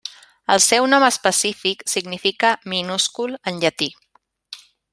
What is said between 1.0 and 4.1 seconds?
específic significa 'minúscul' en llatí.